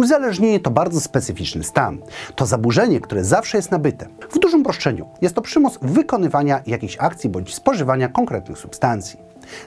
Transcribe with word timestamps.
Uzależnienie 0.00 0.60
to 0.60 0.70
bardzo 0.70 1.00
specyficzny 1.00 1.64
stan. 1.64 1.98
To 2.36 2.46
zaburzenie, 2.46 3.00
które 3.00 3.24
zawsze 3.24 3.58
jest 3.58 3.70
nabyte. 3.70 4.06
W 4.30 4.38
dużym 4.38 4.60
uproszczeniu 4.60 5.06
jest 5.22 5.34
to 5.34 5.42
przymus 5.42 5.78
wykonywania 5.82 6.62
jakiejś 6.66 6.96
akcji 7.00 7.30
bądź 7.30 7.54
spożywania 7.54 8.08
konkretnych 8.08 8.58
substancji. 8.58 9.18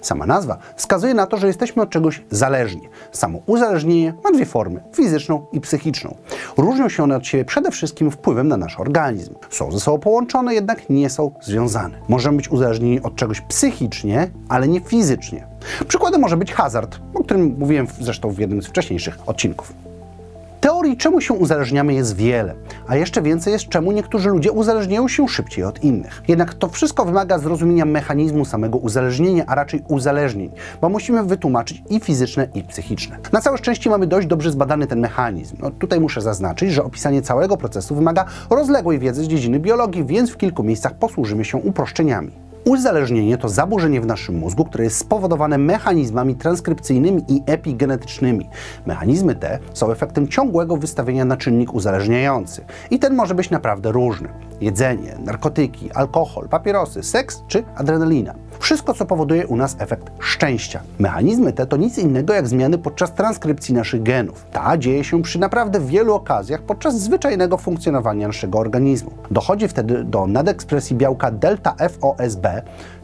Sama 0.01 0.25
nazwa 0.25 0.57
wskazuje 0.75 1.13
na 1.13 1.27
to, 1.27 1.37
że 1.37 1.47
jesteśmy 1.47 1.83
od 1.83 1.89
czegoś 1.89 2.23
zależni. 2.31 2.89
Samo 3.11 3.39
uzależnienie 3.45 4.13
ma 4.23 4.31
dwie 4.31 4.45
formy 4.45 4.83
fizyczną 4.93 5.45
i 5.51 5.61
psychiczną. 5.61 6.15
Różnią 6.57 6.89
się 6.89 7.03
one 7.03 7.15
od 7.15 7.27
siebie 7.27 7.45
przede 7.45 7.71
wszystkim 7.71 8.11
wpływem 8.11 8.47
na 8.47 8.57
nasz 8.57 8.79
organizm. 8.79 9.35
Są 9.49 9.71
ze 9.71 9.79
sobą 9.79 9.99
połączone, 9.99 10.53
jednak 10.53 10.89
nie 10.89 11.09
są 11.09 11.31
związane. 11.41 11.97
Możemy 12.07 12.37
być 12.37 12.51
uzależnieni 12.51 13.01
od 13.01 13.15
czegoś 13.15 13.41
psychicznie, 13.41 14.31
ale 14.49 14.67
nie 14.67 14.81
fizycznie. 14.81 15.47
Przykładem 15.87 16.21
może 16.21 16.37
być 16.37 16.53
hazard, 16.53 16.99
o 17.13 17.23
którym 17.23 17.55
mówiłem 17.59 17.87
zresztą 17.99 18.29
w 18.29 18.39
jednym 18.39 18.61
z 18.61 18.67
wcześniejszych 18.67 19.17
odcinków. 19.25 19.92
Teorii, 20.63 20.97
czemu 20.97 21.21
się 21.21 21.33
uzależniamy, 21.33 21.93
jest 21.93 22.15
wiele, 22.15 22.55
a 22.87 22.95
jeszcze 22.95 23.21
więcej 23.21 23.53
jest, 23.53 23.69
czemu 23.69 23.91
niektórzy 23.91 24.29
ludzie 24.29 24.51
uzależniają 24.51 25.07
się 25.07 25.27
szybciej 25.27 25.63
od 25.63 25.83
innych. 25.83 26.21
Jednak 26.27 26.53
to 26.53 26.69
wszystko 26.69 27.05
wymaga 27.05 27.39
zrozumienia 27.39 27.85
mechanizmu 27.85 28.45
samego 28.45 28.77
uzależnienia, 28.77 29.43
a 29.47 29.55
raczej 29.55 29.83
uzależnień, 29.87 30.51
bo 30.81 30.89
musimy 30.89 31.23
wytłumaczyć 31.23 31.83
i 31.89 31.99
fizyczne, 31.99 32.47
i 32.53 32.63
psychiczne. 32.63 33.17
Na 33.31 33.41
całe 33.41 33.57
szczęście 33.57 33.89
mamy 33.89 34.07
dość 34.07 34.27
dobrze 34.27 34.51
zbadany 34.51 34.87
ten 34.87 34.99
mechanizm. 34.99 35.57
No, 35.59 35.71
tutaj 35.71 35.99
muszę 35.99 36.21
zaznaczyć, 36.21 36.71
że 36.71 36.83
opisanie 36.83 37.21
całego 37.21 37.57
procesu 37.57 37.95
wymaga 37.95 38.25
rozległej 38.49 38.99
wiedzy 38.99 39.23
z 39.23 39.27
dziedziny 39.27 39.59
biologii, 39.59 40.05
więc 40.05 40.31
w 40.31 40.37
kilku 40.37 40.63
miejscach 40.63 40.93
posłużymy 40.93 41.45
się 41.45 41.57
uproszczeniami. 41.57 42.52
Uzależnienie 42.65 43.37
to 43.37 43.49
zaburzenie 43.49 44.01
w 44.01 44.05
naszym 44.05 44.35
mózgu, 44.35 44.65
które 44.65 44.83
jest 44.83 44.97
spowodowane 44.97 45.57
mechanizmami 45.57 46.35
transkrypcyjnymi 46.35 47.23
i 47.27 47.43
epigenetycznymi. 47.45 48.49
Mechanizmy 48.85 49.35
te 49.35 49.59
są 49.73 49.91
efektem 49.91 50.27
ciągłego 50.27 50.77
wystawienia 50.77 51.25
na 51.25 51.37
czynnik 51.37 51.73
uzależniający 51.73 52.65
i 52.91 52.99
ten 52.99 53.15
może 53.15 53.35
być 53.35 53.49
naprawdę 53.49 53.91
różny. 53.91 54.29
Jedzenie, 54.61 55.15
narkotyki, 55.25 55.91
alkohol, 55.91 56.49
papierosy, 56.49 57.03
seks 57.03 57.43
czy 57.47 57.63
adrenalina. 57.75 58.35
Wszystko, 58.63 58.93
co 58.93 59.05
powoduje 59.05 59.47
u 59.47 59.55
nas 59.55 59.75
efekt 59.79 60.11
szczęścia. 60.19 60.81
Mechanizmy 60.99 61.53
te 61.53 61.65
to 61.65 61.77
nic 61.77 61.97
innego 61.97 62.33
jak 62.33 62.47
zmiany 62.47 62.77
podczas 62.77 63.13
transkrypcji 63.13 63.73
naszych 63.73 64.03
genów. 64.03 64.45
Ta 64.51 64.77
dzieje 64.77 65.03
się 65.03 65.21
przy 65.21 65.39
naprawdę 65.39 65.79
wielu 65.79 66.13
okazjach 66.13 66.61
podczas 66.61 66.99
zwyczajnego 66.99 67.57
funkcjonowania 67.57 68.27
naszego 68.27 68.59
organizmu. 68.59 69.11
Dochodzi 69.31 69.67
wtedy 69.67 70.03
do 70.03 70.27
nadekspresji 70.27 70.95
białka 70.95 71.31
delta 71.31 71.75
FOSB. 71.89 72.47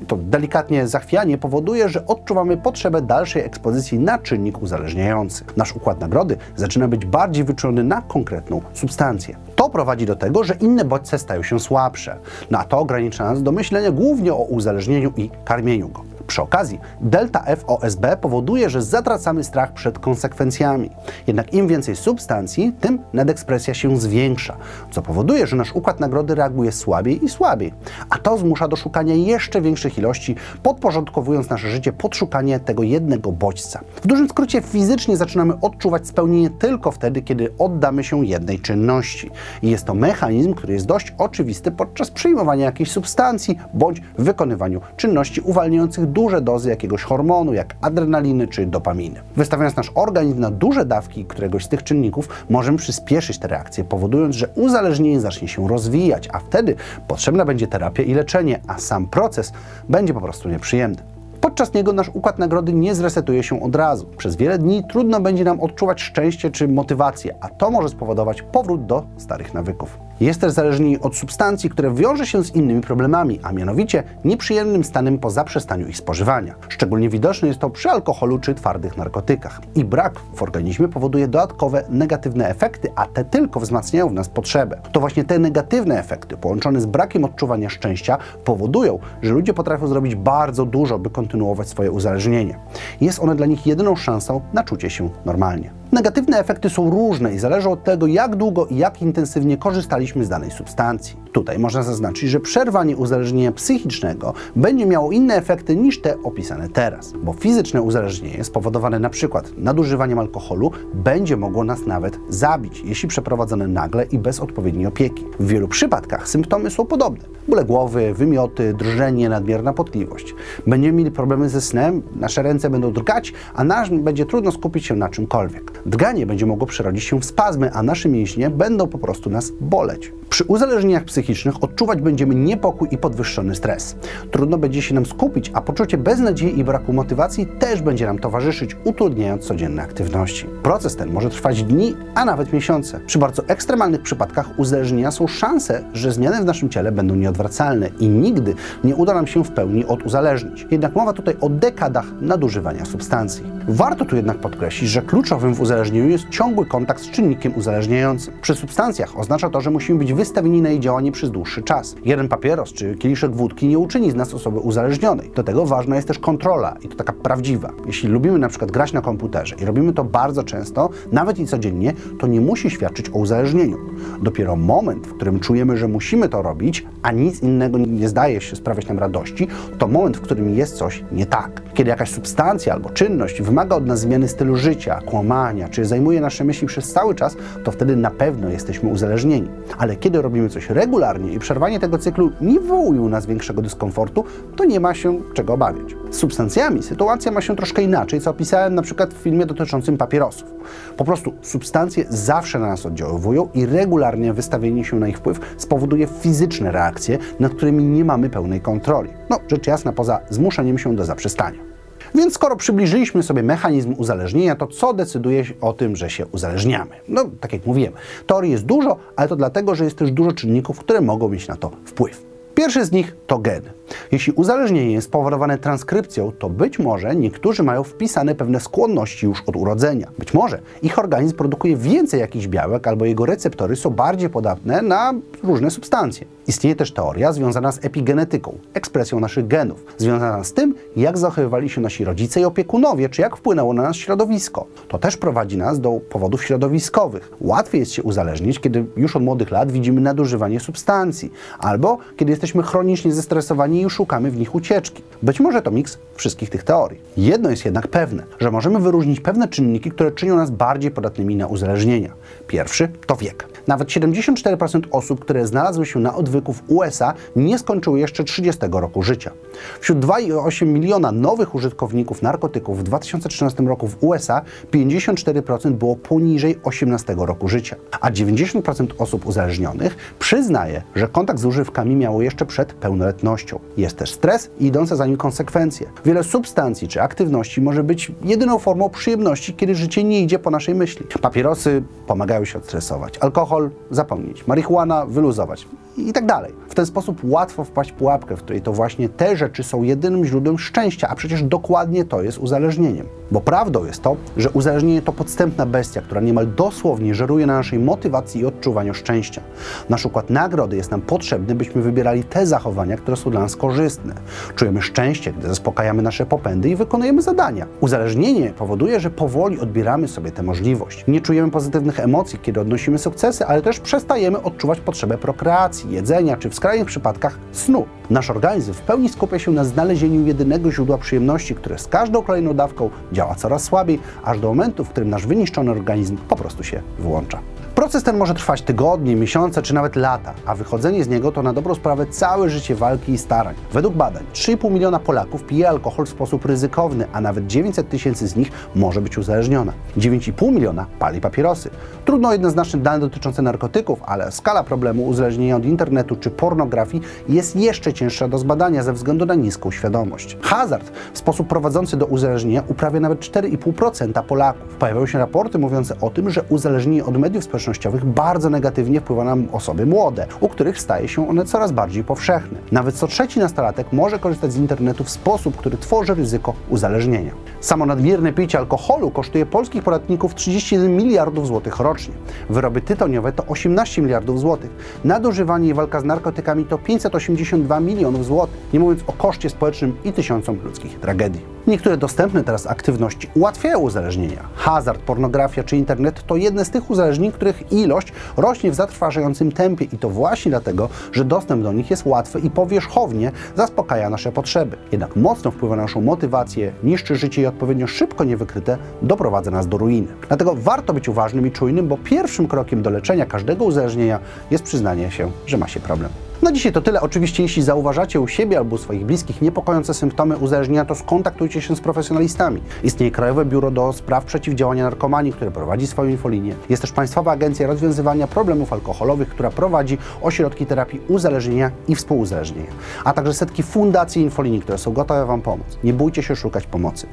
To 0.07 0.15
delikatnie 0.15 0.87
zachwianie 0.87 1.37
powoduje, 1.37 1.89
że 1.89 2.05
odczuwamy 2.05 2.57
potrzebę 2.57 3.01
dalszej 3.01 3.43
ekspozycji 3.45 3.99
na 3.99 4.17
czynnik 4.17 4.61
uzależniający. 4.61 5.43
Nasz 5.57 5.75
układ 5.75 5.99
nagrody 5.99 6.37
zaczyna 6.55 6.87
być 6.87 7.05
bardziej 7.05 7.43
wyczulony 7.43 7.83
na 7.83 8.01
konkretną 8.01 8.61
substancję. 8.73 9.48
To 9.59 9.69
prowadzi 9.69 10.05
do 10.05 10.15
tego, 10.15 10.43
że 10.43 10.53
inne 10.53 10.85
bodźce 10.85 11.19
stają 11.19 11.43
się 11.43 11.59
słabsze. 11.59 12.17
Na 12.49 12.63
to 12.63 12.79
ogranicza 12.79 13.23
nas 13.23 13.43
do 13.43 13.51
myślenia 13.51 13.91
głównie 13.91 14.33
o 14.33 14.43
uzależnieniu 14.43 15.13
i 15.17 15.29
karmieniu 15.45 15.89
go. 15.89 16.08
Przy 16.29 16.41
okazji, 16.41 16.79
delta 17.01 17.43
FOSB 17.55 18.05
powoduje, 18.21 18.69
że 18.69 18.81
zatracamy 18.81 19.43
strach 19.43 19.73
przed 19.73 19.99
konsekwencjami. 19.99 20.89
Jednak 21.27 21.53
im 21.53 21.67
więcej 21.67 21.95
substancji, 21.95 22.73
tym 22.81 22.99
nadekspresja 23.13 23.73
się 23.73 23.97
zwiększa, 23.97 24.57
co 24.91 25.01
powoduje, 25.01 25.47
że 25.47 25.55
nasz 25.55 25.75
układ 25.75 25.99
nagrody 25.99 26.35
reaguje 26.35 26.71
słabiej 26.71 27.25
i 27.25 27.29
słabiej. 27.29 27.73
A 28.09 28.17
to 28.17 28.37
zmusza 28.37 28.67
do 28.67 28.75
szukania 28.75 29.15
jeszcze 29.15 29.61
większych 29.61 29.97
ilości, 29.97 30.35
podporządkowując 30.63 31.49
nasze 31.49 31.69
życie 31.69 31.93
pod 31.93 32.15
szukanie 32.15 32.59
tego 32.59 32.83
jednego 32.83 33.31
bodźca. 33.31 33.81
W 34.01 34.07
dużym 34.07 34.29
skrócie, 34.29 34.61
fizycznie 34.61 35.17
zaczynamy 35.17 35.53
odczuwać 35.61 36.07
spełnienie 36.07 36.49
tylko 36.49 36.91
wtedy, 36.91 37.21
kiedy 37.21 37.53
oddamy 37.57 38.03
się 38.03 38.25
jednej 38.25 38.59
czynności. 38.59 39.31
I 39.61 39.69
jest 39.69 39.85
to 39.85 39.93
mechanizm, 39.93 40.53
który 40.53 40.73
jest 40.73 40.85
dość 40.85 41.13
oczywisty 41.17 41.71
podczas 41.71 42.11
przyjmowania 42.11 42.65
jakiejś 42.65 42.91
substancji 42.91 43.59
bądź 43.73 44.01
wykonywaniu 44.17 44.81
czynności 44.97 45.41
uwalniających 45.41 46.05
duże 46.19 46.41
dozy 46.41 46.69
jakiegoś 46.69 47.03
hormonu, 47.03 47.53
jak 47.53 47.75
adrenaliny 47.81 48.47
czy 48.47 48.65
dopaminy. 48.65 49.21
Wystawiając 49.35 49.75
nasz 49.75 49.91
organizm 49.95 50.39
na 50.39 50.51
duże 50.51 50.85
dawki 50.85 51.25
któregoś 51.25 51.65
z 51.65 51.67
tych 51.67 51.83
czynników, 51.83 52.29
możemy 52.49 52.77
przyspieszyć 52.77 53.37
te 53.37 53.47
reakcje, 53.47 53.83
powodując, 53.83 54.35
że 54.35 54.47
uzależnienie 54.55 55.19
zacznie 55.19 55.47
się 55.47 55.67
rozwijać, 55.67 56.29
a 56.33 56.39
wtedy 56.39 56.75
potrzebna 57.07 57.45
będzie 57.45 57.67
terapia 57.67 58.03
i 58.03 58.13
leczenie, 58.13 58.59
a 58.67 58.77
sam 58.77 59.07
proces 59.07 59.53
będzie 59.89 60.13
po 60.13 60.21
prostu 60.21 60.49
nieprzyjemny. 60.49 60.97
Podczas 61.41 61.73
niego 61.73 61.93
nasz 61.93 62.09
układ 62.13 62.39
nagrody 62.39 62.73
nie 62.73 62.95
zresetuje 62.95 63.43
się 63.43 63.61
od 63.61 63.75
razu. 63.75 64.05
Przez 64.17 64.35
wiele 64.35 64.57
dni 64.57 64.83
trudno 64.89 65.19
będzie 65.19 65.43
nam 65.43 65.61
odczuwać 65.61 66.01
szczęście 66.01 66.51
czy 66.51 66.67
motywację, 66.67 67.35
a 67.41 67.49
to 67.49 67.71
może 67.71 67.89
spowodować 67.89 68.41
powrót 68.41 68.85
do 68.85 69.03
starych 69.17 69.53
nawyków. 69.53 70.08
Jest 70.19 70.41
też 70.41 70.51
zależni 70.51 70.99
od 70.99 71.15
substancji, 71.15 71.69
które 71.69 71.93
wiąże 71.93 72.25
się 72.25 72.43
z 72.43 72.55
innymi 72.55 72.81
problemami, 72.81 73.39
a 73.43 73.51
mianowicie 73.51 74.03
nieprzyjemnym 74.25 74.83
stanem 74.83 75.17
po 75.17 75.29
zaprzestaniu 75.29 75.87
ich 75.87 75.97
spożywania. 75.97 76.55
Szczególnie 76.69 77.09
widoczne 77.09 77.47
jest 77.47 77.59
to 77.59 77.69
przy 77.69 77.89
alkoholu 77.89 78.39
czy 78.39 78.55
twardych 78.55 78.97
narkotykach. 78.97 79.61
I 79.75 79.85
brak 79.85 80.19
w 80.33 80.43
organizmie 80.43 80.87
powoduje 80.87 81.27
dodatkowe 81.27 81.83
negatywne 81.89 82.49
efekty, 82.49 82.89
a 82.95 83.05
te 83.05 83.25
tylko 83.25 83.59
wzmacniają 83.59 84.09
w 84.09 84.13
nas 84.13 84.29
potrzebę. 84.29 84.81
To 84.91 84.99
właśnie 84.99 85.23
te 85.23 85.39
negatywne 85.39 85.99
efekty, 85.99 86.37
połączone 86.37 86.81
z 86.81 86.85
brakiem 86.85 87.25
odczuwania 87.25 87.69
szczęścia, 87.69 88.17
powodują, 88.43 88.99
że 89.21 89.33
ludzie 89.33 89.53
potrafią 89.53 89.87
zrobić 89.87 90.15
bardzo 90.15 90.65
dużo, 90.65 90.99
by 90.99 91.09
kontynuować 91.09 91.69
swoje 91.69 91.91
uzależnienie. 91.91 92.59
Jest 93.01 93.19
one 93.19 93.35
dla 93.35 93.45
nich 93.45 93.67
jedyną 93.67 93.95
szansą 93.95 94.41
na 94.53 94.63
czucie 94.63 94.89
się 94.89 95.09
normalnie. 95.25 95.79
Negatywne 95.91 96.39
efekty 96.39 96.69
są 96.69 96.89
różne 96.89 97.33
i 97.33 97.39
zależą 97.39 97.71
od 97.71 97.83
tego, 97.83 98.07
jak 98.07 98.35
długo 98.35 98.65
i 98.65 98.77
jak 98.77 99.01
intensywnie 99.01 99.57
korzystaliśmy 99.57 100.25
z 100.25 100.29
danej 100.29 100.51
substancji. 100.51 101.15
Tutaj 101.31 101.59
można 101.59 101.83
zaznaczyć, 101.83 102.29
że 102.29 102.39
przerwanie 102.39 102.97
uzależnienia 102.97 103.51
psychicznego 103.51 104.33
będzie 104.55 104.85
miało 104.85 105.11
inne 105.11 105.35
efekty 105.35 105.75
niż 105.75 106.01
te 106.01 106.23
opisane 106.23 106.69
teraz, 106.69 107.13
bo 107.23 107.33
fizyczne 107.33 107.81
uzależnienie 107.81 108.43
spowodowane 108.43 108.97
np. 108.97 109.41
nadużywaniem 109.57 110.19
alkoholu 110.19 110.71
będzie 110.93 111.37
mogło 111.37 111.63
nas 111.63 111.85
nawet 111.85 112.19
zabić, 112.29 112.81
jeśli 112.85 113.09
przeprowadzone 113.09 113.67
nagle 113.67 114.05
i 114.05 114.19
bez 114.19 114.39
odpowiedniej 114.39 114.85
opieki. 114.85 115.25
W 115.39 115.47
wielu 115.47 115.67
przypadkach 115.67 116.29
symptomy 116.29 116.69
są 116.69 116.85
podobne. 116.85 117.23
Bóle 117.47 117.65
głowy, 117.65 118.13
wymioty, 118.13 118.73
drżenie, 118.73 119.29
nadmierna 119.29 119.73
potliwość. 119.73 120.35
Będziemy 120.67 120.97
mieli 120.97 121.11
problemy 121.11 121.49
ze 121.49 121.61
snem, 121.61 122.01
nasze 122.15 122.43
ręce 122.43 122.69
będą 122.69 122.91
drgać, 122.91 123.33
a 123.53 123.63
nam 123.63 123.79
będzie 124.03 124.25
trudno 124.25 124.51
skupić 124.51 124.85
się 124.85 124.95
na 124.95 125.09
czymkolwiek. 125.09 125.71
Drganie 125.85 126.25
będzie 126.25 126.45
mogło 126.45 126.67
przerodzić 126.67 127.03
się 127.03 127.19
w 127.19 127.25
spazmy, 127.25 127.71
a 127.73 127.83
nasze 127.83 128.09
mięśnie 128.09 128.49
będą 128.49 128.87
po 128.87 128.97
prostu 128.97 129.29
nas 129.29 129.51
boleć. 129.61 130.13
Przy 130.29 130.43
uzależnieniach 130.43 131.03
psychicznych 131.03 131.18
odczuwać 131.61 132.01
będziemy 132.01 132.35
niepokój 132.35 132.87
i 132.91 132.97
podwyższony 132.97 133.55
stres. 133.55 133.95
Trudno 134.31 134.57
będzie 134.57 134.81
się 134.81 134.95
nam 134.95 135.05
skupić, 135.05 135.51
a 135.53 135.61
poczucie 135.61 135.97
beznadziei 135.97 136.59
i 136.59 136.63
braku 136.63 136.93
motywacji 136.93 137.45
też 137.45 137.81
będzie 137.81 138.05
nam 138.05 138.19
towarzyszyć, 138.19 138.75
utrudniając 138.83 139.45
codzienne 139.45 139.83
aktywności. 139.83 140.45
Proces 140.63 140.95
ten 140.95 141.11
może 141.11 141.29
trwać 141.29 141.63
dni, 141.63 141.95
a 142.15 142.25
nawet 142.25 142.53
miesiące. 142.53 142.99
Przy 143.05 143.19
bardzo 143.19 143.43
ekstremalnych 143.47 144.01
przypadkach 144.01 144.59
uzależnienia 144.59 145.11
są 145.11 145.27
szanse, 145.27 145.83
że 145.93 146.11
zmiany 146.11 146.41
w 146.41 146.45
naszym 146.45 146.69
ciele 146.69 146.91
będą 146.91 147.15
nieodwracalne 147.15 147.89
i 147.99 148.09
nigdy 148.09 148.55
nie 148.83 148.95
uda 148.95 149.13
nam 149.13 149.27
się 149.27 149.43
w 149.43 149.51
pełni 149.51 149.85
oduzależnić. 149.85 150.67
Jednak 150.71 150.95
mowa 150.95 151.13
tutaj 151.13 151.35
o 151.41 151.49
dekadach 151.49 152.05
nadużywania 152.21 152.85
substancji. 152.85 153.43
Warto 153.67 154.05
tu 154.05 154.15
jednak 154.15 154.37
podkreślić, 154.37 154.89
że 154.89 155.01
kluczowym 155.01 155.53
w 155.53 155.61
uzależnieniu 155.61 156.09
jest 156.09 156.29
ciągły 156.29 156.65
kontakt 156.65 157.01
z 157.01 157.09
czynnikiem 157.09 157.53
uzależniającym. 157.55 158.33
Przy 158.41 158.55
substancjach 158.55 159.19
oznacza 159.19 159.49
to, 159.49 159.61
że 159.61 159.71
musimy 159.71 159.99
być 159.99 160.13
wystawieni 160.13 160.61
na 160.61 160.69
jej 160.69 160.79
działanie 160.79 161.08
przez 161.11 161.31
dłuższy 161.31 161.61
czas. 161.61 161.95
Jeden 162.05 162.27
papieros 162.27 162.73
czy 162.73 162.95
kieliszek 162.95 163.31
wódki 163.31 163.67
nie 163.67 163.79
uczyni 163.79 164.11
z 164.11 164.15
nas 164.15 164.33
osoby 164.33 164.59
uzależnionej. 164.59 165.31
Do 165.35 165.43
tego 165.43 165.65
ważna 165.65 165.95
jest 165.95 166.07
też 166.07 166.19
kontrola 166.19 166.77
i 166.81 166.87
to 166.87 166.95
taka 166.95 167.13
prawdziwa. 167.13 167.71
Jeśli 167.85 168.09
lubimy 168.09 168.39
na 168.39 168.49
przykład 168.49 168.71
grać 168.71 168.93
na 168.93 169.01
komputerze 169.01 169.55
i 169.61 169.65
robimy 169.65 169.93
to 169.93 170.03
bardzo 170.03 170.43
często, 170.43 170.89
nawet 171.11 171.39
i 171.39 171.47
codziennie, 171.47 171.93
to 172.19 172.27
nie 172.27 172.41
musi 172.41 172.69
świadczyć 172.69 173.09
o 173.09 173.13
uzależnieniu. 173.13 173.77
Dopiero 174.21 174.55
moment, 174.55 175.07
w 175.07 175.13
którym 175.13 175.39
czujemy, 175.39 175.77
że 175.77 175.87
musimy 175.87 176.29
to 176.29 176.41
robić, 176.41 176.85
a 177.01 177.11
nic 177.11 177.43
innego 177.43 177.77
nie 177.77 178.09
zdaje 178.09 178.41
się 178.41 178.55
sprawiać 178.55 178.87
nam 178.87 178.99
radości, 178.99 179.47
to 179.77 179.87
moment, 179.87 180.17
w 180.17 180.21
którym 180.21 180.55
jest 180.55 180.75
coś 180.75 181.03
nie 181.11 181.25
tak. 181.25 181.61
Kiedy 181.73 181.89
jakaś 181.89 182.11
substancja 182.11 182.73
albo 182.73 182.89
czynność 182.89 183.41
wymaga 183.41 183.75
od 183.75 183.85
nas 183.85 183.99
zmiany 183.99 184.27
stylu 184.27 184.55
życia, 184.55 184.99
kłamania, 185.05 185.69
czy 185.69 185.85
zajmuje 185.85 186.21
nasze 186.21 186.43
myśli 186.43 186.67
przez 186.67 186.93
cały 186.93 187.15
czas, 187.15 187.37
to 187.63 187.71
wtedy 187.71 187.95
na 187.95 188.11
pewno 188.11 188.49
jesteśmy 188.49 188.89
uzależnieni. 188.89 189.49
Ale 189.77 189.95
kiedy 189.95 190.21
robimy 190.21 190.49
coś 190.49 190.69
regularnie 190.69 190.98
i 191.33 191.39
przerwanie 191.39 191.79
tego 191.79 191.97
cyklu 191.97 192.31
nie 192.41 192.59
wywołuje 192.59 193.01
u 193.01 193.09
nas 193.09 193.25
większego 193.25 193.61
dyskomfortu, 193.61 194.23
to 194.55 194.65
nie 194.65 194.79
ma 194.79 194.93
się 194.93 195.21
czego 195.33 195.53
obawiać. 195.53 195.95
Z 196.11 196.15
substancjami 196.15 196.83
sytuacja 196.83 197.31
ma 197.31 197.41
się 197.41 197.55
troszkę 197.55 197.81
inaczej, 197.81 198.21
co 198.21 198.31
opisałem 198.31 198.75
na 198.75 198.81
przykład 198.81 199.13
w 199.13 199.17
filmie 199.17 199.45
dotyczącym 199.45 199.97
papierosów. 199.97 200.53
Po 200.97 201.05
prostu 201.05 201.33
substancje 201.41 202.05
zawsze 202.09 202.59
na 202.59 202.67
nas 202.67 202.85
oddziaływują 202.85 203.49
i 203.53 203.65
regularnie 203.65 204.33
wystawienie 204.33 204.85
się 204.85 204.99
na 204.99 205.07
ich 205.07 205.17
wpływ 205.17 205.39
spowoduje 205.57 206.07
fizyczne 206.07 206.71
reakcje, 206.71 207.17
nad 207.39 207.53
którymi 207.53 207.83
nie 207.83 208.05
mamy 208.05 208.29
pełnej 208.29 208.61
kontroli. 208.61 209.09
No, 209.29 209.39
rzecz 209.47 209.67
jasna, 209.67 209.93
poza 209.93 210.19
zmuszeniem 210.29 210.77
się 210.77 210.95
do 210.95 211.05
zaprzestania. 211.05 211.78
Więc 212.15 212.33
skoro 212.33 212.55
przybliżyliśmy 212.55 213.23
sobie 213.23 213.43
mechanizm 213.43 213.93
uzależnienia, 213.97 214.55
to 214.55 214.67
co 214.67 214.93
decyduje 214.93 215.43
o 215.61 215.73
tym, 215.73 215.95
że 215.95 216.09
się 216.09 216.25
uzależniamy? 216.25 216.91
No, 217.07 217.25
tak 217.39 217.53
jak 217.53 217.65
mówiłem, 217.65 217.93
teorii 218.27 218.51
jest 218.51 218.65
dużo, 218.65 218.97
ale 219.15 219.27
to 219.27 219.35
dlatego, 219.35 219.75
że 219.75 219.83
jest 219.83 219.97
też 219.97 220.11
dużo 220.11 220.31
czynników, 220.31 220.79
które 220.79 221.01
mogą 221.01 221.29
mieć 221.29 221.47
na 221.47 221.55
to 221.55 221.71
wpływ. 221.85 222.28
Pierwszy 222.59 222.85
z 222.85 222.91
nich 222.91 223.15
to 223.27 223.39
geny. 223.39 223.71
Jeśli 224.11 224.33
uzależnienie 224.33 224.91
jest 224.91 225.07
spowodowane 225.07 225.57
transkrypcją, 225.57 226.31
to 226.31 226.49
być 226.49 226.79
może 226.79 227.15
niektórzy 227.15 227.63
mają 227.63 227.83
wpisane 227.83 228.35
pewne 228.35 228.59
skłonności 228.59 229.25
już 229.25 229.43
od 229.45 229.55
urodzenia. 229.55 230.07
Być 230.19 230.33
może 230.33 230.61
ich 230.81 230.99
organizm 230.99 231.35
produkuje 231.35 231.77
więcej 231.77 232.19
jakichś 232.19 232.47
białek, 232.47 232.87
albo 232.87 233.05
jego 233.05 233.25
receptory 233.25 233.75
są 233.75 233.89
bardziej 233.89 234.29
podatne 234.29 234.81
na 234.81 235.13
różne 235.43 235.71
substancje. 235.71 236.27
Istnieje 236.47 236.75
też 236.75 236.91
teoria 236.91 237.31
związana 237.33 237.71
z 237.71 237.85
epigenetyką, 237.85 238.57
ekspresją 238.73 239.19
naszych 239.19 239.47
genów, 239.47 239.85
związana 239.97 240.43
z 240.43 240.53
tym, 240.53 240.75
jak 240.95 241.17
zachowywali 241.17 241.69
się 241.69 241.81
nasi 241.81 242.05
rodzice 242.05 242.41
i 242.41 242.45
opiekunowie, 242.45 243.09
czy 243.09 243.21
jak 243.21 243.37
wpłynęło 243.37 243.73
na 243.73 243.83
nas 243.83 243.95
środowisko. 243.95 244.65
To 244.87 244.99
też 244.99 245.17
prowadzi 245.17 245.57
nas 245.57 245.79
do 245.79 245.99
powodów 246.09 246.43
środowiskowych. 246.43 247.31
Łatwiej 247.41 247.79
jest 247.79 247.91
się 247.91 248.03
uzależnić, 248.03 248.59
kiedy 248.59 248.85
już 248.97 249.15
od 249.15 249.23
młodych 249.23 249.51
lat 249.51 249.71
widzimy 249.71 250.01
nadużywanie 250.01 250.59
substancji, 250.59 251.31
albo 251.59 251.97
kiedy 252.17 252.31
jesteśmy 252.31 252.48
chronicznie 252.63 253.13
zestresowani 253.13 253.81
i 253.81 253.89
szukamy 253.89 254.31
w 254.31 254.37
nich 254.37 254.55
ucieczki. 254.55 255.03
Być 255.23 255.39
może 255.39 255.61
to 255.61 255.71
miks 255.71 255.97
wszystkich 256.15 256.49
tych 256.49 256.63
teorii. 256.63 257.01
Jedno 257.17 257.49
jest 257.49 257.65
jednak 257.65 257.87
pewne, 257.87 258.23
że 258.39 258.51
możemy 258.51 258.79
wyróżnić 258.79 259.19
pewne 259.19 259.47
czynniki, 259.47 259.91
które 259.91 260.11
czynią 260.11 260.35
nas 260.35 260.51
bardziej 260.51 260.91
podatnymi 260.91 261.35
na 261.35 261.47
uzależnienia. 261.47 262.13
Pierwszy 262.47 262.89
to 263.05 263.15
wiek. 263.15 263.47
Nawet 263.69 263.87
74% 263.87 264.81
osób, 264.91 265.19
które 265.19 265.47
znalazły 265.47 265.85
się 265.85 265.99
na 265.99 266.15
odwyku 266.15 266.53
w 266.53 266.63
USA, 266.67 267.13
nie 267.35 267.59
skończyły 267.59 267.99
jeszcze 267.99 268.23
30 268.23 268.61
roku 268.71 269.03
życia. 269.03 269.31
Wśród 269.79 269.99
2,8 269.99 270.65
miliona 270.65 271.11
nowych 271.11 271.55
użytkowników 271.55 272.21
narkotyków 272.21 272.79
w 272.79 272.83
2013 272.83 273.63
roku 273.63 273.87
w 273.87 274.03
USA 274.03 274.41
54% 274.71 275.71
było 275.71 275.95
poniżej 275.95 276.59
18 276.63 277.15
roku 277.17 277.47
życia, 277.47 277.75
a 278.01 278.11
90% 278.11 278.87
osób 278.97 279.25
uzależnionych 279.25 280.15
przyznaje, 280.19 280.81
że 280.95 281.07
kontakt 281.07 281.39
z 281.39 281.45
używkami 281.45 281.95
miało 281.95 282.21
jeszcze 282.21 282.45
przed 282.45 282.73
pełnoletnością. 282.73 283.59
Jest 283.77 283.97
też 283.97 284.11
stres 284.11 284.49
i 284.59 284.65
idące 284.65 284.95
za 284.95 285.05
nim 285.05 285.17
konsekwencje. 285.17 285.87
Wiele 286.05 286.23
substancji 286.23 286.87
czy 286.87 287.01
aktywności 287.01 287.61
może 287.61 287.83
być 287.83 288.11
jedyną 288.23 288.59
formą 288.59 288.89
przyjemności, 288.89 289.53
kiedy 289.53 289.75
życie 289.75 290.03
nie 290.03 290.21
idzie 290.21 290.39
po 290.39 290.49
naszej 290.49 290.75
myśli. 290.75 291.05
Papierosy 291.21 291.83
pomagają 292.07 292.45
się 292.45 292.57
odstresować, 292.57 293.17
alkohol 293.17 293.58
zapomnieć, 293.91 294.47
marihuana 294.47 295.05
wyluzować 295.05 295.67
i 295.97 296.13
tak 296.13 296.25
dalej. 296.25 296.53
W 296.69 296.75
ten 296.75 296.85
sposób 296.85 297.19
łatwo 297.23 297.63
wpaść 297.63 297.91
w 297.91 297.93
pułapkę, 297.93 298.37
w 298.37 298.43
której 298.43 298.61
to 298.61 298.73
właśnie 298.73 299.09
te 299.09 299.37
rzeczy 299.37 299.63
są 299.63 299.83
jedynym 299.83 300.25
źródłem 300.25 300.59
szczęścia, 300.59 301.07
a 301.09 301.15
przecież 301.15 301.43
dokładnie 301.43 302.05
to 302.05 302.21
jest 302.21 302.37
uzależnieniem. 302.37 303.05
Bo 303.31 303.41
prawdą 303.41 303.85
jest 303.85 304.01
to, 304.01 304.15
że 304.37 304.49
uzależnienie 304.49 305.01
to 305.01 305.13
podstępna 305.13 305.65
bestia, 305.65 306.01
która 306.01 306.21
niemal 306.21 306.47
dosłownie 306.55 307.15
żeruje 307.15 307.45
na 307.45 307.53
naszej 307.53 307.79
motywacji 307.79 308.41
i 308.41 308.45
odczuwaniu 308.45 308.93
szczęścia. 308.93 309.41
Nasz 309.89 310.05
układ 310.05 310.29
nagrody 310.29 310.75
jest 310.77 310.91
nam 310.91 311.01
potrzebny, 311.01 311.55
byśmy 311.55 311.81
wybierali 311.81 312.23
te 312.23 312.45
zachowania, 312.45 312.97
które 312.97 313.17
są 313.17 313.31
dla 313.31 313.39
nas 313.39 313.55
korzystne. 313.55 314.13
Czujemy 314.55 314.81
szczęście, 314.81 315.33
gdy 315.33 315.47
zaspokajamy 315.47 316.01
nasze 316.01 316.25
popędy 316.25 316.69
i 316.69 316.75
wykonujemy 316.75 317.21
zadania. 317.21 317.65
Uzależnienie 317.81 318.53
powoduje, 318.57 318.99
że 318.99 319.09
powoli 319.09 319.59
odbieramy 319.59 320.07
sobie 320.07 320.31
tę 320.31 320.43
możliwość. 320.43 321.03
Nie 321.07 321.21
czujemy 321.21 321.51
pozytywnych 321.51 321.99
emocji, 321.99 322.39
kiedy 322.41 322.59
odnosimy 322.59 322.97
sukcesy, 322.97 323.45
ale 323.49 323.61
też 323.61 323.79
przestajemy 323.79 324.41
odczuwać 324.41 324.79
potrzebę 324.79 325.17
prokreacji, 325.17 325.91
jedzenia 325.91 326.37
czy 326.37 326.49
w 326.49 326.55
skrajnych 326.55 326.87
przypadkach 326.87 327.39
snu. 327.51 327.85
Nasz 328.09 328.29
organizm 328.29 328.73
w 328.73 328.81
pełni 328.81 329.09
skupia 329.09 329.39
się 329.39 329.51
na 329.51 329.63
znalezieniu 329.63 330.27
jedynego 330.27 330.71
źródła 330.71 330.97
przyjemności, 330.97 331.55
które 331.55 331.77
z 331.77 331.87
każdą 331.87 332.21
kolejną 332.21 332.53
dawką 332.53 332.89
działa 333.11 333.35
coraz 333.35 333.63
słabiej, 333.63 333.99
aż 334.23 334.39
do 334.39 334.47
momentu, 334.47 334.83
w 334.83 334.89
którym 334.89 335.09
nasz 335.09 335.27
wyniszczony 335.27 335.71
organizm 335.71 336.17
po 336.17 336.35
prostu 336.35 336.63
się 336.63 336.81
wyłącza. 336.99 337.39
Proces 337.79 338.03
ten 338.03 338.17
może 338.17 338.33
trwać 338.33 338.61
tygodnie, 338.61 339.15
miesiące 339.15 339.61
czy 339.61 339.73
nawet 339.73 339.95
lata, 339.95 340.33
a 340.45 340.55
wychodzenie 340.55 341.03
z 341.03 341.07
niego 341.07 341.31
to 341.31 341.43
na 341.43 341.53
dobrą 341.53 341.75
sprawę 341.75 342.05
całe 342.05 342.49
życie 342.49 342.75
walki 342.75 343.11
i 343.11 343.17
starań. 343.17 343.55
Według 343.73 343.95
badań 343.95 344.23
3,5 344.33 344.71
miliona 344.71 344.99
Polaków 344.99 345.43
pije 345.43 345.69
alkohol 345.69 346.05
w 346.05 346.09
sposób 346.09 346.45
ryzykowny, 346.45 347.07
a 347.13 347.21
nawet 347.21 347.47
900 347.47 347.89
tysięcy 347.89 348.27
z 348.27 348.35
nich 348.35 348.51
może 348.75 349.01
być 349.01 349.17
uzależniona. 349.17 349.73
9,5 349.97 350.51
miliona 350.51 350.85
pali 350.99 351.21
papierosy. 351.21 351.69
Trudno 352.05 352.31
jednoznaczne 352.31 352.79
dane 352.79 352.99
dotyczące 352.99 353.41
narkotyków, 353.41 354.03
ale 354.05 354.31
skala 354.31 354.63
problemu 354.63 355.05
uzależnienia 355.07 355.55
od 355.55 355.65
internetu 355.65 356.15
czy 356.15 356.29
pornografii 356.29 357.03
jest 357.29 357.55
jeszcze 357.55 357.93
cięższa 357.93 358.27
do 358.27 358.37
zbadania 358.37 358.83
ze 358.83 358.93
względu 358.93 359.25
na 359.25 359.35
niską 359.35 359.71
świadomość. 359.71 360.37
Hazard 360.41 360.91
w 361.13 361.17
sposób 361.17 361.47
prowadzący 361.47 361.97
do 361.97 362.05
uzależnienia 362.05 362.63
uprawia 362.67 362.99
nawet 362.99 363.19
4,5% 363.19 364.23
Polaków. 364.23 364.75
Pojawiają 364.75 365.05
się 365.05 365.19
raporty 365.19 365.59
mówiące 365.59 365.95
o 366.01 366.09
tym, 366.09 366.29
że 366.29 366.43
uzależnienie 366.49 367.05
od 367.05 367.17
mediów 367.17 367.43
społecznościowych 367.69 368.05
bardzo 368.05 368.49
negatywnie 368.49 369.01
wpływa 369.01 369.23
na 369.23 369.37
osoby 369.51 369.85
młode, 369.85 370.27
u 370.39 370.49
których 370.49 370.81
staje 370.81 371.07
się 371.07 371.29
one 371.29 371.45
coraz 371.45 371.71
bardziej 371.71 372.03
powszechne. 372.03 372.59
Nawet 372.71 372.95
co 372.95 373.07
trzeci 373.07 373.39
nastolatek 373.39 373.93
może 373.93 374.19
korzystać 374.19 374.53
z 374.53 374.57
internetu 374.57 375.03
w 375.03 375.09
sposób, 375.09 375.57
który 375.57 375.77
tworzy 375.77 376.13
ryzyko 376.13 376.53
uzależnienia. 376.69 377.31
Samo 377.61 377.85
nadmierne 377.85 378.33
picie 378.33 378.59
alkoholu 378.59 379.11
kosztuje 379.11 379.45
polskich 379.45 379.83
podatników 379.83 380.35
31 380.35 380.97
miliardów 380.97 381.47
złotych 381.47 381.79
rocznie. 381.79 382.13
Wyroby 382.49 382.81
tytoniowe 382.81 383.31
to 383.31 383.45
18 383.45 384.01
miliardów 384.01 384.39
złotych. 384.39 384.69
Nadużywanie 385.03 385.69
i 385.69 385.73
walka 385.73 385.99
z 385.99 386.03
narkotykami 386.03 386.65
to 386.65 386.77
582 386.77 387.79
milionów 387.79 388.25
złotych, 388.25 388.57
nie 388.73 388.79
mówiąc 388.79 389.01
o 389.07 389.13
koszcie 389.13 389.49
społecznym 389.49 389.95
i 390.03 390.13
tysiącom 390.13 390.57
ludzkich 390.63 390.99
tragedii. 390.99 391.58
Niektóre 391.69 391.97
dostępne 391.97 392.43
teraz 392.43 392.67
aktywności 392.67 393.29
ułatwiają 393.35 393.79
uzależnienia. 393.79 394.43
Hazard, 394.55 395.01
pornografia 395.01 395.63
czy 395.63 395.77
internet 395.77 396.23
to 396.27 396.35
jedne 396.35 396.65
z 396.65 396.69
tych 396.69 396.89
uzależnień, 396.89 397.31
których 397.31 397.71
ilość 397.71 398.13
rośnie 398.37 398.71
w 398.71 398.75
zatrważającym 398.75 399.51
tempie 399.51 399.85
i 399.85 399.97
to 399.97 400.09
właśnie 400.09 400.49
dlatego, 400.49 400.89
że 401.11 401.25
dostęp 401.25 401.63
do 401.63 401.73
nich 401.73 401.89
jest 401.89 402.05
łatwy 402.05 402.39
i 402.39 402.49
powierzchownie 402.49 403.31
zaspokaja 403.55 404.09
nasze 404.09 404.31
potrzeby. 404.31 404.77
Jednak 404.91 405.15
mocno 405.15 405.51
wpływa 405.51 405.75
na 405.75 405.81
naszą 405.81 406.01
motywację, 406.01 406.71
niszczy 406.83 407.15
życie 407.15 407.41
i 407.41 407.45
odpowiednio 407.45 407.87
szybko 407.87 408.23
niewykryte 408.23 408.77
doprowadza 409.01 409.51
nas 409.51 409.67
do 409.67 409.77
ruiny. 409.77 410.07
Dlatego 410.27 410.55
warto 410.55 410.93
być 410.93 411.09
uważnym 411.09 411.47
i 411.47 411.51
czujnym, 411.51 411.87
bo 411.87 411.97
pierwszym 411.97 412.47
krokiem 412.47 412.81
do 412.81 412.89
leczenia 412.89 413.25
każdego 413.25 413.65
uzależnienia 413.65 414.19
jest 414.51 414.63
przyznanie 414.63 415.11
się, 415.11 415.31
że 415.45 415.57
ma 415.57 415.67
się 415.67 415.79
problem. 415.79 416.28
Na 416.41 416.51
dzisiaj 416.51 416.71
to 416.71 416.81
tyle. 416.81 417.01
Oczywiście, 417.01 417.43
jeśli 417.43 417.63
zauważacie 417.63 418.21
u 418.21 418.27
siebie 418.27 418.57
albo 418.57 418.75
u 418.75 418.77
swoich 418.77 419.05
bliskich 419.05 419.41
niepokojące 419.41 419.93
symptomy 419.93 420.37
uzależnienia, 420.37 420.85
to 420.85 420.95
skontaktujcie 420.95 421.61
się 421.61 421.75
z 421.75 421.79
profesjonalistami. 421.79 422.61
Istnieje 422.83 423.11
Krajowe 423.11 423.45
Biuro 423.45 423.71
do 423.71 423.93
Spraw 423.93 424.25
Przeciwdziałania 424.25 424.83
Narkomanii, 424.83 425.33
które 425.33 425.51
prowadzi 425.51 425.87
swoją 425.87 426.09
infolinię. 426.09 426.55
Jest 426.69 426.81
też 426.81 426.91
Państwowa 426.91 427.31
Agencja 427.31 427.67
Rozwiązywania 427.67 428.27
Problemów 428.27 428.73
Alkoholowych, 428.73 429.29
która 429.29 429.49
prowadzi 429.49 429.97
ośrodki 430.21 430.65
terapii 430.65 431.01
uzależnienia 431.07 431.71
i 431.87 431.95
współuzależnienia, 431.95 432.71
a 433.03 433.13
także 433.13 433.33
setki 433.33 433.63
fundacji 433.63 434.21
infolinii, 434.21 434.61
które 434.61 434.77
są 434.77 434.93
gotowe 434.93 435.25
Wam 435.25 435.41
pomóc. 435.41 435.67
Nie 435.83 435.93
bójcie 435.93 436.23
się 436.23 436.35
szukać 436.35 436.67
pomocy. 436.67 437.07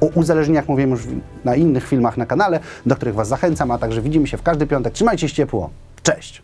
O 0.00 0.06
uzależnieniach 0.06 0.68
mówiłem 0.68 0.90
już 0.90 1.00
na 1.44 1.54
innych 1.54 1.88
filmach 1.88 2.16
na 2.16 2.26
kanale, 2.26 2.60
do 2.86 2.96
których 2.96 3.14
Was 3.14 3.28
zachęcam, 3.28 3.70
a 3.70 3.78
także 3.78 4.02
widzimy 4.02 4.26
się 4.26 4.36
w 4.36 4.42
każdy 4.42 4.66
piątek. 4.66 4.92
Trzymajcie 4.92 5.28
się 5.28 5.34
ciepło. 5.34 5.70
Cześć! 6.02 6.38